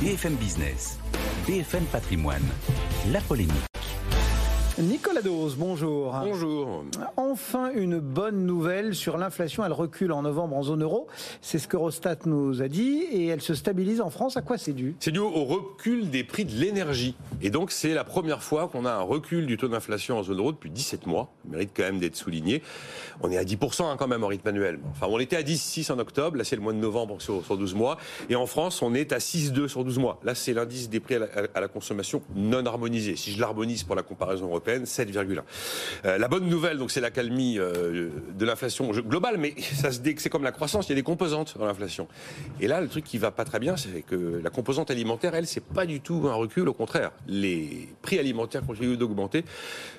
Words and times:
BFM 0.00 0.36
Business, 0.36 0.98
BFM 1.46 1.84
Patrimoine, 1.92 2.48
la 3.12 3.20
polémique. 3.20 3.79
Nicolas 4.82 5.20
Dose, 5.20 5.56
bonjour. 5.56 6.16
Bonjour. 6.24 6.84
Enfin 7.18 7.70
une 7.74 7.98
bonne 7.98 8.46
nouvelle 8.46 8.94
sur 8.94 9.18
l'inflation. 9.18 9.62
Elle 9.62 9.72
recule 9.72 10.10
en 10.10 10.22
novembre 10.22 10.56
en 10.56 10.62
zone 10.62 10.82
euro. 10.82 11.06
C'est 11.42 11.58
ce 11.58 11.68
que 11.68 11.76
Rostat 11.76 12.16
nous 12.24 12.62
a 12.62 12.68
dit. 12.68 13.02
Et 13.12 13.26
elle 13.26 13.42
se 13.42 13.54
stabilise 13.54 14.00
en 14.00 14.08
France. 14.08 14.38
À 14.38 14.42
quoi 14.42 14.56
c'est 14.56 14.72
dû? 14.72 14.96
C'est 14.98 15.10
dû 15.10 15.18
au 15.18 15.44
recul 15.44 16.08
des 16.08 16.24
prix 16.24 16.46
de 16.46 16.52
l'énergie. 16.52 17.14
Et 17.42 17.50
donc 17.50 17.72
c'est 17.72 17.92
la 17.92 18.04
première 18.04 18.42
fois 18.42 18.68
qu'on 18.68 18.86
a 18.86 18.92
un 18.92 19.02
recul 19.02 19.44
du 19.44 19.58
taux 19.58 19.68
d'inflation 19.68 20.18
en 20.18 20.22
zone 20.22 20.38
euro 20.38 20.52
depuis 20.52 20.70
17 20.70 21.06
mois. 21.06 21.30
Ça 21.44 21.50
mérite 21.50 21.72
quand 21.76 21.82
même 21.82 21.98
d'être 21.98 22.16
souligné. 22.16 22.62
On 23.20 23.30
est 23.30 23.36
à 23.36 23.44
10% 23.44 23.82
hein, 23.82 23.96
quand 23.98 24.08
même 24.08 24.24
en 24.24 24.28
rythme 24.28 24.48
annuel. 24.48 24.78
Enfin, 24.92 25.08
on 25.10 25.18
était 25.18 25.36
à 25.36 25.42
10,6 25.42 25.92
en 25.92 25.98
octobre. 25.98 26.38
Là, 26.38 26.44
c'est 26.44 26.56
le 26.56 26.62
mois 26.62 26.72
de 26.72 26.78
novembre 26.78 27.20
sur, 27.20 27.42
12 27.42 27.74
mois. 27.74 27.98
Et 28.30 28.36
en 28.36 28.46
France, 28.46 28.80
on 28.80 28.94
est 28.94 29.12
à 29.12 29.18
6,2 29.18 29.68
sur 29.68 29.84
12 29.84 29.98
mois. 29.98 30.18
Là, 30.24 30.34
c'est 30.34 30.54
l'indice 30.54 30.88
des 30.88 31.00
prix 31.00 31.16
à 31.16 31.18
la, 31.18 31.28
à 31.54 31.60
la 31.60 31.68
consommation 31.68 32.22
non 32.34 32.64
harmonisé. 32.64 33.16
Si 33.16 33.32
je 33.32 33.40
l'harmonise 33.40 33.82
pour 33.82 33.94
la 33.94 34.02
comparaison 34.02 34.46
européenne, 34.46 34.69
7,1. 34.78 35.42
Euh, 36.04 36.18
la 36.18 36.28
bonne 36.28 36.48
nouvelle, 36.48 36.78
donc, 36.78 36.90
c'est 36.90 37.00
l'accalmie 37.00 37.58
euh, 37.58 38.08
de 38.36 38.44
l'inflation 38.44 38.90
globale, 38.90 39.36
mais 39.38 39.54
ça 39.60 39.92
se 39.92 40.00
c'est 40.16 40.28
comme 40.28 40.44
la 40.44 40.52
croissance, 40.52 40.86
il 40.88 40.90
y 40.90 40.92
a 40.92 40.96
des 40.96 41.02
composantes 41.02 41.56
dans 41.58 41.66
l'inflation. 41.66 42.08
Et 42.60 42.66
là, 42.66 42.80
le 42.80 42.88
truc 42.88 43.04
qui 43.04 43.18
va 43.18 43.30
pas 43.30 43.44
très 43.44 43.58
bien, 43.58 43.76
c'est 43.76 44.02
que 44.02 44.40
la 44.42 44.50
composante 44.50 44.90
alimentaire, 44.90 45.34
elle, 45.34 45.46
c'est 45.46 45.64
pas 45.64 45.86
du 45.86 46.00
tout 46.00 46.26
un 46.28 46.34
recul, 46.34 46.68
au 46.68 46.74
contraire. 46.74 47.10
Les 47.26 47.88
prix 48.02 48.18
alimentaires 48.18 48.64
continuent 48.66 48.96
d'augmenter. 48.96 49.44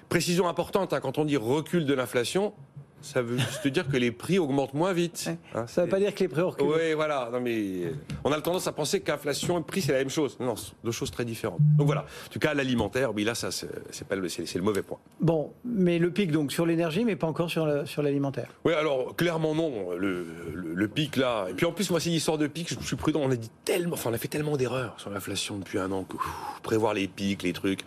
Précision 0.09 0.47
importante, 0.47 0.93
hein, 0.93 0.99
quand 0.99 1.17
on 1.17 1.25
dit 1.25 1.37
recul 1.37 1.85
de 1.85 1.93
l'inflation, 1.93 2.53
ça 3.01 3.21
veut 3.21 3.37
juste 3.37 3.67
dire 3.67 3.87
que 3.87 3.97
les 3.97 4.11
prix 4.11 4.39
augmentent 4.39 4.73
moins 4.73 4.93
vite. 4.93 5.29
Hein, 5.55 5.65
ça 5.67 5.81
ne 5.81 5.85
veut 5.85 5.91
pas 5.91 5.99
dire 5.99 6.13
que 6.13 6.19
les 6.19 6.27
prix 6.27 6.41
reculent. 6.41 6.67
Oui, 6.67 6.93
voilà. 6.93 7.29
Non, 7.31 7.39
mais 7.41 7.93
on 8.23 8.31
a 8.31 8.35
le 8.35 8.43
tendance 8.43 8.67
à 8.67 8.71
penser 8.71 9.01
qu'inflation 9.01 9.59
et 9.59 9.63
prix 9.63 9.81
c'est 9.81 9.91
la 9.91 9.99
même 9.99 10.09
chose. 10.09 10.37
Non, 10.39 10.55
deux 10.83 10.91
choses 10.91 11.11
très 11.11 11.25
différentes. 11.25 11.59
Donc 11.77 11.87
voilà. 11.87 12.01
En 12.01 12.29
tout 12.31 12.39
cas, 12.39 12.53
l'alimentaire, 12.53 13.13
oui, 13.13 13.23
là, 13.23 13.35
ça 13.35 13.49
c'est 13.51 14.07
pas 14.07 14.15
le, 14.15 14.29
c'est 14.29 14.55
le 14.55 14.61
mauvais 14.61 14.81
point. 14.81 14.97
Bon, 15.19 15.51
mais 15.63 15.99
le 15.99 16.11
pic 16.11 16.31
donc 16.31 16.51
sur 16.51 16.65
l'énergie, 16.65 17.05
mais 17.05 17.15
pas 17.15 17.27
encore 17.27 17.49
sur 17.49 17.87
sur 17.87 18.01
l'alimentaire. 18.01 18.49
Oui, 18.65 18.73
alors 18.73 19.15
clairement 19.15 19.55
non. 19.55 19.91
Le, 19.97 20.25
le, 20.53 20.87
pic 20.87 21.15
là. 21.15 21.47
Et 21.49 21.53
puis 21.53 21.65
en 21.65 21.71
plus, 21.71 21.89
moi, 21.89 21.99
c'est 21.99 22.09
l'histoire 22.09 22.37
de 22.37 22.47
pic. 22.47 22.69
Je 22.69 22.85
suis 22.85 22.95
prudent. 22.95 23.21
On 23.23 23.31
a 23.31 23.35
dit 23.35 23.51
tellement, 23.65 23.93
enfin, 23.93 24.09
on 24.09 24.13
a 24.13 24.17
fait 24.17 24.27
tellement 24.27 24.57
d'erreurs 24.57 24.95
sur 24.97 25.09
l'inflation 25.09 25.57
depuis 25.57 25.79
un 25.79 25.91
an 25.91 26.03
que 26.03 26.17
prévoir 26.63 26.93
les 26.93 27.07
pics, 27.07 27.43
les 27.43 27.53
trucs, 27.53 27.81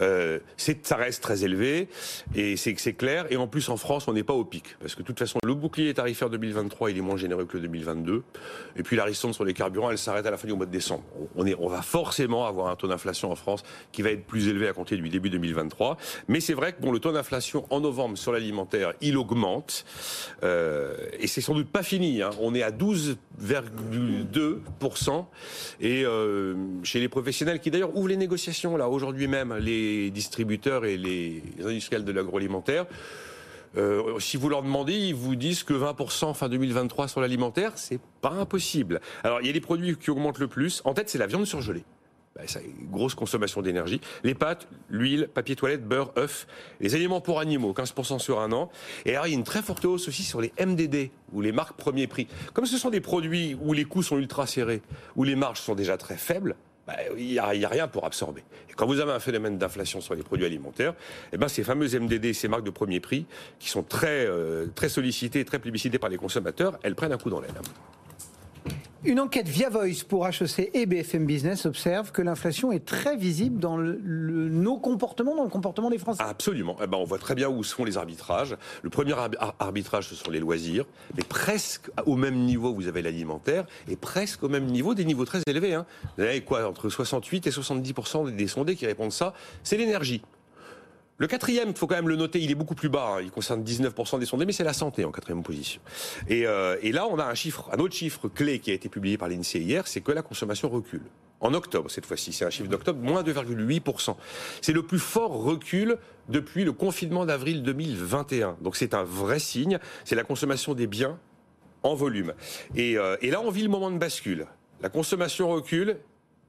euh, 0.00 0.38
c'est, 0.56 0.86
ça 0.86 0.96
reste 0.96 1.22
très 1.22 1.44
élevé 1.44 1.88
et 2.34 2.56
c'est 2.56 2.74
c'est 2.78 2.94
clair. 2.94 3.26
Et 3.30 3.36
en 3.36 3.46
plus, 3.46 3.68
en 3.68 3.76
France, 3.76 4.08
on 4.08 4.12
n'est 4.12 4.22
pas 4.22 4.34
au 4.34 4.44
pic. 4.44 4.55
Parce 4.80 4.94
que 4.94 5.02
de 5.02 5.06
toute 5.06 5.18
façon, 5.18 5.38
le 5.44 5.54
bouclier 5.54 5.92
tarifaire 5.94 6.30
2023, 6.30 6.90
il 6.90 6.98
est 6.98 7.00
moins 7.00 7.16
généreux 7.16 7.44
que 7.44 7.56
le 7.56 7.62
2022. 7.62 8.22
Et 8.76 8.82
puis 8.82 8.96
la 8.96 9.04
ristourne 9.04 9.32
sur 9.32 9.44
les 9.44 9.54
carburants, 9.54 9.90
elle 9.90 9.98
s'arrête 9.98 10.26
à 10.26 10.30
la 10.30 10.36
fin 10.36 10.48
du 10.48 10.54
mois 10.54 10.66
de 10.66 10.70
décembre. 10.70 11.04
On, 11.36 11.68
va 11.68 11.82
forcément 11.82 12.46
avoir 12.46 12.68
un 12.68 12.76
taux 12.76 12.88
d'inflation 12.88 13.30
en 13.30 13.36
France 13.36 13.62
qui 13.92 14.02
va 14.02 14.10
être 14.10 14.24
plus 14.24 14.48
élevé 14.48 14.68
à 14.68 14.72
compter 14.72 14.96
du 14.96 15.08
début 15.08 15.30
2023. 15.30 15.96
Mais 16.28 16.40
c'est 16.40 16.54
vrai 16.54 16.72
que 16.72 16.80
bon, 16.80 16.92
le 16.92 16.98
taux 16.98 17.12
d'inflation 17.12 17.66
en 17.70 17.80
novembre 17.80 18.18
sur 18.18 18.32
l'alimentaire, 18.32 18.94
il 19.00 19.16
augmente. 19.16 19.84
Euh, 20.42 20.94
et 21.18 21.26
c'est 21.26 21.40
sans 21.40 21.54
doute 21.54 21.68
pas 21.68 21.82
fini. 21.82 22.22
Hein. 22.22 22.30
On 22.40 22.54
est 22.54 22.62
à 22.62 22.70
12,2%. 22.70 25.24
Et 25.80 26.04
euh, 26.04 26.54
chez 26.82 27.00
les 27.00 27.08
professionnels 27.08 27.60
qui 27.60 27.70
d'ailleurs 27.70 27.96
ouvrent 27.96 28.08
les 28.08 28.16
négociations, 28.16 28.76
là, 28.76 28.88
aujourd'hui 28.88 29.26
même, 29.26 29.54
les 29.56 30.10
distributeurs 30.10 30.84
et 30.84 30.96
les 30.96 31.42
industriels 31.64 32.04
de 32.04 32.12
l'agroalimentaire, 32.12 32.86
euh, 33.76 34.18
si 34.20 34.36
vous 34.36 34.48
leur 34.48 34.62
demandez, 34.62 34.94
ils 34.94 35.14
vous 35.14 35.36
disent 35.36 35.62
que 35.62 35.74
20% 35.74 36.34
fin 36.34 36.48
2023 36.48 37.08
sur 37.08 37.20
l'alimentaire, 37.20 37.72
c'est 37.76 38.00
pas 38.20 38.30
impossible. 38.30 39.00
Alors, 39.22 39.40
il 39.40 39.46
y 39.46 39.50
a 39.50 39.52
des 39.52 39.60
produits 39.60 39.96
qui 39.96 40.10
augmentent 40.10 40.38
le 40.38 40.48
plus. 40.48 40.82
En 40.84 40.94
tête, 40.94 41.08
c'est 41.08 41.18
la 41.18 41.26
viande 41.26 41.46
surgelée. 41.46 41.84
Bah, 42.36 42.42
ça 42.46 42.60
grosse 42.90 43.14
consommation 43.14 43.62
d'énergie. 43.62 44.00
Les 44.22 44.34
pâtes, 44.34 44.68
l'huile, 44.90 45.28
papier 45.32 45.56
toilette, 45.56 45.86
beurre, 45.86 46.12
œufs, 46.18 46.46
les 46.80 46.94
aliments 46.94 47.22
pour 47.22 47.40
animaux, 47.40 47.72
15% 47.72 48.18
sur 48.18 48.40
un 48.40 48.52
an. 48.52 48.70
Et 49.06 49.12
alors, 49.12 49.26
il 49.26 49.30
y 49.30 49.34
a 49.34 49.38
une 49.38 49.44
très 49.44 49.62
forte 49.62 49.84
hausse 49.86 50.06
aussi 50.08 50.22
sur 50.22 50.42
les 50.42 50.52
MDD, 50.60 51.10
ou 51.32 51.40
les 51.40 51.52
marques 51.52 51.76
premier 51.76 52.06
prix. 52.06 52.26
Comme 52.52 52.66
ce 52.66 52.76
sont 52.76 52.90
des 52.90 53.00
produits 53.00 53.56
où 53.62 53.72
les 53.72 53.84
coûts 53.84 54.02
sont 54.02 54.18
ultra 54.18 54.46
serrés, 54.46 54.82
où 55.16 55.24
les 55.24 55.34
marges 55.34 55.60
sont 55.60 55.74
déjà 55.74 55.96
très 55.96 56.18
faibles, 56.18 56.56
il 57.16 57.26
n'y 57.26 57.38
a, 57.38 57.68
rien 57.68 57.88
pour 57.88 58.04
absorber. 58.04 58.42
Et 58.70 58.74
quand 58.74 58.86
vous 58.86 59.00
avez 59.00 59.12
un 59.12 59.20
phénomène 59.20 59.58
d'inflation 59.58 60.00
sur 60.00 60.14
les 60.14 60.22
produits 60.22 60.46
alimentaires, 60.46 60.94
eh 61.32 61.36
ben, 61.36 61.48
ces 61.48 61.64
fameuses 61.64 61.96
MDD, 61.96 62.32
ces 62.32 62.48
marques 62.48 62.64
de 62.64 62.70
premier 62.70 63.00
prix, 63.00 63.26
qui 63.58 63.68
sont 63.68 63.82
très, 63.82 64.26
euh, 64.26 64.66
très 64.74 64.88
sollicitées, 64.88 65.44
très 65.44 65.58
plébiscitées 65.58 65.98
par 65.98 66.10
les 66.10 66.16
consommateurs, 66.16 66.78
elles 66.82 66.94
prennent 66.94 67.12
un 67.12 67.18
coup 67.18 67.30
dans 67.30 67.40
l'aile. 67.40 67.50
Une 69.06 69.20
enquête 69.20 69.46
via 69.46 69.68
Voice 69.68 70.02
pour 70.08 70.26
HEC 70.26 70.68
et 70.74 70.84
BFM 70.84 71.26
Business 71.26 71.64
observe 71.64 72.10
que 72.10 72.22
l'inflation 72.22 72.72
est 72.72 72.84
très 72.84 73.16
visible 73.16 73.60
dans 73.60 73.76
le, 73.76 74.00
nos 74.02 74.78
comportements, 74.78 75.36
dans 75.36 75.44
le 75.44 75.48
comportement 75.48 75.90
des 75.90 75.98
Français. 75.98 76.24
Absolument. 76.26 76.76
Eh 76.82 76.88
ben, 76.88 76.98
on 76.98 77.04
voit 77.04 77.20
très 77.20 77.36
bien 77.36 77.48
où 77.48 77.62
sont 77.62 77.84
les 77.84 77.98
arbitrages. 77.98 78.56
Le 78.82 78.90
premier 78.90 79.14
arbitrage, 79.60 80.08
ce 80.08 80.16
sont 80.16 80.28
les 80.28 80.40
loisirs, 80.40 80.86
mais 81.16 81.22
presque 81.22 81.88
au 82.04 82.16
même 82.16 82.34
niveau, 82.34 82.74
vous 82.74 82.88
avez 82.88 83.00
l'alimentaire, 83.00 83.64
et 83.88 83.94
presque 83.94 84.42
au 84.42 84.48
même 84.48 84.66
niveau, 84.66 84.92
des 84.92 85.04
niveaux 85.04 85.24
très 85.24 85.40
élevés. 85.46 85.74
Hein. 85.74 85.86
Vous 86.18 86.24
avez 86.24 86.40
quoi 86.40 86.68
Entre 86.68 86.88
68 86.88 87.46
et 87.46 87.50
70% 87.50 88.34
des 88.34 88.48
sondés 88.48 88.74
qui 88.74 88.86
répondent 88.86 89.12
ça, 89.12 89.34
c'est 89.62 89.76
l'énergie. 89.76 90.20
Le 91.18 91.26
quatrième, 91.26 91.70
il 91.70 91.76
faut 91.76 91.86
quand 91.86 91.94
même 91.94 92.08
le 92.08 92.16
noter, 92.16 92.40
il 92.40 92.50
est 92.50 92.54
beaucoup 92.54 92.74
plus 92.74 92.90
bas. 92.90 93.14
Hein. 93.16 93.20
Il 93.22 93.30
concerne 93.30 93.62
19% 93.62 94.18
des 94.18 94.26
sondés, 94.26 94.44
mais 94.44 94.52
c'est 94.52 94.64
la 94.64 94.74
santé 94.74 95.04
en 95.04 95.12
quatrième 95.12 95.42
position. 95.42 95.80
Et, 96.28 96.46
euh, 96.46 96.76
et, 96.82 96.92
là, 96.92 97.06
on 97.06 97.18
a 97.18 97.24
un 97.24 97.34
chiffre, 97.34 97.70
un 97.72 97.78
autre 97.78 97.94
chiffre 97.94 98.28
clé 98.28 98.58
qui 98.58 98.70
a 98.70 98.74
été 98.74 98.90
publié 98.90 99.16
par 99.16 99.28
l'INSEE 99.28 99.60
hier, 99.60 99.86
c'est 99.88 100.02
que 100.02 100.12
la 100.12 100.22
consommation 100.22 100.68
recule. 100.68 101.02
En 101.40 101.54
octobre, 101.54 101.90
cette 101.90 102.06
fois-ci, 102.06 102.32
c'est 102.32 102.44
un 102.44 102.50
chiffre 102.50 102.68
d'octobre, 102.68 103.00
moins 103.00 103.22
2,8%. 103.22 104.16
C'est 104.60 104.72
le 104.72 104.82
plus 104.82 104.98
fort 104.98 105.32
recul 105.42 105.96
depuis 106.28 106.64
le 106.64 106.72
confinement 106.72 107.24
d'avril 107.24 107.62
2021. 107.62 108.58
Donc 108.60 108.76
c'est 108.76 108.94
un 108.94 109.04
vrai 109.04 109.38
signe. 109.38 109.78
C'est 110.04 110.14
la 110.16 110.24
consommation 110.24 110.74
des 110.74 110.86
biens 110.86 111.18
en 111.82 111.94
volume. 111.94 112.34
Et, 112.74 112.98
euh, 112.98 113.16
et 113.22 113.30
là, 113.30 113.40
on 113.40 113.50
vit 113.50 113.62
le 113.62 113.68
moment 113.68 113.90
de 113.90 113.98
bascule. 113.98 114.46
La 114.82 114.88
consommation 114.88 115.48
recule 115.48 115.98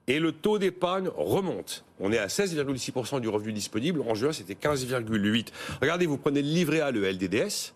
et 0.07 0.19
le 0.19 0.31
taux 0.31 0.57
d'épargne 0.57 1.09
remonte. 1.15 1.83
On 1.99 2.11
est 2.11 2.17
à 2.17 2.27
16,6% 2.27 3.19
du 3.19 3.27
revenu 3.27 3.53
disponible. 3.53 4.01
En 4.07 4.15
juin, 4.15 4.31
c'était 4.31 4.53
15,8%. 4.53 5.47
Regardez, 5.81 6.05
vous 6.05 6.17
prenez 6.17 6.41
le 6.41 6.47
livret 6.47 6.81
A, 6.81 6.91
le 6.91 7.09
LDDS 7.09 7.73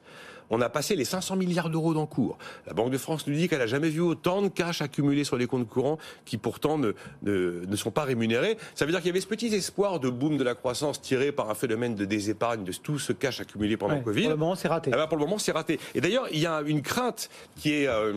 on 0.52 0.62
a 0.62 0.70
passé 0.70 0.96
les 0.96 1.06
500 1.06 1.38
milliards 1.38 1.70
d'euros 1.70 1.94
d'encours. 1.94 2.38
La 2.68 2.74
Banque 2.74 2.92
de 2.92 2.98
France 2.98 3.26
nous 3.26 3.34
dit 3.34 3.48
qu'elle 3.48 3.60
n'a 3.60 3.68
jamais 3.68 3.90
vu 3.90 4.02
autant 4.02 4.42
de 4.42 4.50
cash 4.50 4.82
accumulé 4.82 5.24
sur 5.24 5.38
les 5.38 5.48
comptes 5.48 5.68
courants 5.68 5.98
qui 6.26 6.38
pourtant 6.38 6.78
ne, 6.78 6.94
ne, 7.24 7.76
sont 7.76 7.90
pas 7.90 8.04
rémunérés. 8.04 8.58
Ça 8.76 8.86
veut 8.86 8.92
dire 8.92 9.00
qu'il 9.00 9.08
y 9.08 9.12
avait 9.12 9.22
ce 9.22 9.28
petit 9.28 9.48
espoir 9.56 10.00
de 10.00 10.10
boom 10.10 10.38
de 10.38 10.44
la 10.44 10.54
croissance 10.54 11.02
tiré 11.02 11.32
par 11.32 11.50
un 11.50 11.56
phénomène 11.56 11.96
de 11.96 12.06
désépargne 12.06 12.64
de 12.64 12.74
tout 12.74 13.00
ce 13.00 13.14
cash 13.14 13.40
accumulé 13.40 13.78
pendant 13.78 13.96
le 13.96 14.02
Covid. 14.02 14.24
Pour 14.24 14.32
le 14.32 14.38
moment, 14.38 14.56
c'est 14.56 14.68
raté. 14.68 14.92
Ah 14.94 14.98
ben, 14.98 15.08
pour 15.08 15.18
le 15.18 15.24
moment, 15.24 15.38
c'est 15.38 15.54
raté. 15.54 15.80
Et 15.96 16.02
d'ailleurs, 16.02 16.28
il 16.32 16.40
y 16.40 16.46
a 16.46 16.62
une 16.62 16.82
crainte 16.82 17.30
qui 17.56 17.74
est, 17.74 17.88
euh, 17.88 18.14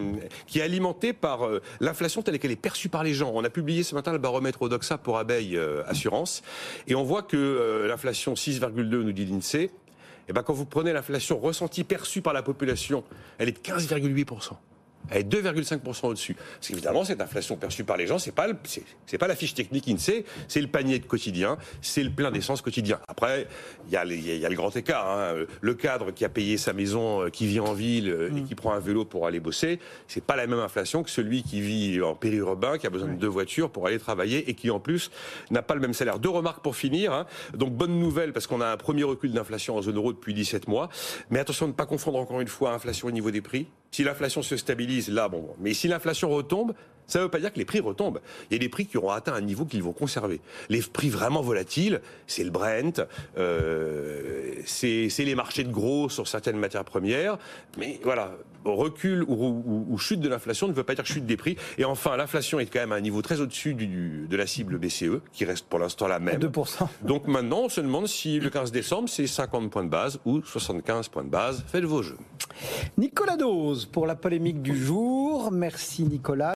qui 0.46 0.58
est 0.58 0.62
alimentée 0.62 1.12
par 1.12 1.46
euh, 1.46 1.62
l'inflation 1.80 2.22
telle 2.22 2.38
qu'elle 2.40 2.50
est 2.50 2.56
perçue 2.56 2.88
par 2.88 3.04
les 3.04 3.14
gens. 3.14 3.30
On 3.32 3.44
a 3.44 3.50
publié 3.50 3.84
ce 3.84 3.94
matin 3.94 4.12
le 4.12 4.18
baromètre 4.18 4.60
Odoxa 4.60 4.98
pour 4.98 5.18
Abeille 5.18 5.56
euh, 5.56 5.84
Assurance 5.86 6.42
et 6.88 6.96
on 6.96 7.04
voit 7.04 7.22
que 7.22 7.86
l'inflation 7.88 8.34
6,2 8.34 8.82
nous 8.82 9.12
dit 9.12 9.24
l'INSEE 9.24 9.70
et 10.26 10.30
eh 10.30 10.32
ben, 10.32 10.42
quand 10.42 10.54
vous 10.54 10.64
prenez 10.64 10.94
l'inflation 10.94 11.38
ressentie, 11.38 11.84
perçue 11.84 12.22
par 12.22 12.32
la 12.32 12.42
population, 12.42 13.04
elle 13.36 13.50
est 13.50 13.52
de 13.52 13.58
15,8%. 13.58 14.52
Elle 15.10 15.20
est 15.20 15.28
2,5% 15.28 16.06
au-dessus. 16.06 16.34
Parce 16.34 16.68
qu'évidemment, 16.68 17.04
cette 17.04 17.20
inflation 17.20 17.56
perçue 17.56 17.84
par 17.84 17.96
les 17.96 18.06
gens, 18.06 18.18
c'est 18.18 18.32
pas 18.32 18.46
c'est 19.06 19.18
pas 19.18 19.28
la 19.28 19.36
fiche 19.36 19.54
technique 19.54 19.88
INSEE, 19.88 20.24
c'est 20.48 20.60
le 20.60 20.66
panier 20.66 20.98
de 20.98 21.06
quotidien, 21.06 21.58
c'est 21.82 22.02
le 22.02 22.10
plein 22.10 22.30
d'essence 22.30 22.62
quotidien. 22.62 22.98
Après, 23.08 23.46
il 23.86 23.92
y, 23.92 23.96
a 23.96 24.04
le 24.48 24.54
grand 24.54 24.74
écart. 24.76 25.08
Hein. 25.08 25.44
Le 25.60 25.74
cadre 25.74 26.10
qui 26.10 26.24
a 26.24 26.28
payé 26.28 26.56
sa 26.56 26.72
maison, 26.72 27.22
euh, 27.22 27.28
qui 27.30 27.46
vit 27.46 27.60
en 27.60 27.74
ville 27.74 28.08
euh, 28.08 28.28
et 28.28 28.40
mm. 28.40 28.46
qui 28.46 28.54
prend 28.54 28.72
un 28.72 28.80
vélo 28.80 29.04
pour 29.04 29.26
aller 29.26 29.40
bosser, 29.40 29.78
c'est 30.08 30.24
pas 30.24 30.36
la 30.36 30.46
même 30.46 30.58
inflation 30.58 31.02
que 31.02 31.10
celui 31.10 31.42
qui 31.42 31.60
vit 31.60 32.00
en 32.02 32.14
périurbain, 32.14 32.78
qui 32.78 32.86
a 32.86 32.90
besoin 32.90 33.08
de 33.08 33.14
deux 33.14 33.28
voitures 33.28 33.70
pour 33.70 33.86
aller 33.86 33.98
travailler 33.98 34.48
et 34.48 34.54
qui 34.54 34.70
en 34.70 34.80
plus 34.80 35.10
n'a 35.50 35.62
pas 35.62 35.74
le 35.74 35.80
même 35.80 35.94
salaire. 35.94 36.18
Deux 36.18 36.28
remarques 36.30 36.62
pour 36.62 36.76
finir. 36.76 37.12
Hein. 37.12 37.26
Donc 37.54 37.72
bonne 37.72 37.98
nouvelle 37.98 38.32
parce 38.32 38.46
qu'on 38.46 38.60
a 38.60 38.68
un 38.68 38.76
premier 38.76 39.04
recul 39.04 39.32
d'inflation 39.32 39.76
en 39.76 39.82
zone 39.82 39.96
euro 39.96 40.12
depuis 40.12 40.34
17 40.34 40.68
mois. 40.68 40.88
Mais 41.30 41.38
attention 41.38 41.66
de 41.66 41.72
ne 41.72 41.76
pas 41.76 41.86
confondre 41.86 42.18
encore 42.18 42.40
une 42.40 42.48
fois 42.48 42.72
inflation 42.72 43.08
au 43.08 43.12
niveau 43.12 43.30
des 43.30 43.40
prix. 43.40 43.66
Si 43.94 44.02
l'inflation 44.02 44.42
se 44.42 44.56
stabilise, 44.56 45.08
là, 45.08 45.28
bon. 45.28 45.54
Mais 45.60 45.72
si 45.72 45.86
l'inflation 45.86 46.28
retombe, 46.28 46.74
ça 47.06 47.20
ne 47.20 47.24
veut 47.24 47.30
pas 47.30 47.38
dire 47.38 47.52
que 47.52 47.60
les 47.60 47.64
prix 47.64 47.78
retombent. 47.78 48.20
Il 48.50 48.54
y 48.54 48.56
a 48.56 48.58
des 48.58 48.68
prix 48.68 48.86
qui 48.86 48.98
auront 48.98 49.10
atteint 49.10 49.34
un 49.34 49.40
niveau 49.40 49.66
qu'ils 49.66 49.84
vont 49.84 49.92
conserver. 49.92 50.40
Les 50.68 50.82
prix 50.82 51.10
vraiment 51.10 51.42
volatiles, 51.42 52.00
c'est 52.26 52.42
le 52.42 52.50
Brent, 52.50 53.06
euh, 53.38 54.52
c'est 54.66 55.08
les 55.16 55.36
marchés 55.36 55.62
de 55.62 55.70
gros 55.70 56.08
sur 56.08 56.26
certaines 56.26 56.56
matières 56.56 56.84
premières. 56.84 57.38
Mais 57.78 58.00
voilà, 58.02 58.32
recul 58.64 59.24
ou, 59.28 59.96
chute 59.98 60.20
de 60.20 60.28
l'inflation 60.28 60.68
ne 60.68 60.72
veut 60.72 60.82
pas 60.82 60.94
dire 60.94 61.06
chute 61.06 61.26
des 61.26 61.36
prix. 61.36 61.56
Et 61.78 61.84
enfin, 61.84 62.16
l'inflation 62.16 62.60
est 62.60 62.66
quand 62.66 62.80
même 62.80 62.92
à 62.92 62.96
un 62.96 63.00
niveau 63.00 63.22
très 63.22 63.40
au-dessus 63.40 63.74
de 63.74 64.36
la 64.36 64.46
cible 64.46 64.78
BCE, 64.78 65.20
qui 65.32 65.44
reste 65.44 65.66
pour 65.66 65.78
l'instant 65.78 66.06
la 66.06 66.18
même. 66.18 66.40
2%. 66.40 66.86
Donc 67.02 67.26
maintenant, 67.26 67.62
on 67.64 67.68
se 67.68 67.80
demande 67.80 68.06
si 68.08 68.40
le 68.40 68.50
15 68.50 68.72
décembre, 68.72 69.08
c'est 69.08 69.26
50 69.26 69.70
points 69.70 69.84
de 69.84 69.88
base 69.88 70.18
ou 70.24 70.42
75 70.42 71.08
points 71.08 71.24
de 71.24 71.28
base. 71.28 71.64
Faites 71.66 71.84
vos 71.84 72.02
jeux. 72.02 72.18
Nicolas 72.98 73.36
Dose 73.36 73.86
pour 73.86 74.06
la 74.06 74.14
polémique 74.14 74.62
du 74.62 74.76
jour. 74.76 75.50
Merci 75.50 76.04
Nicolas. 76.04 76.52